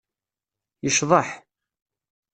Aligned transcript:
Yecḍeḥ. 0.83 1.29